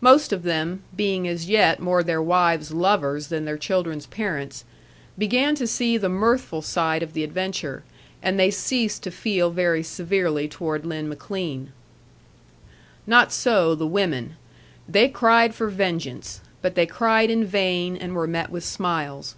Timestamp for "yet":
1.48-1.80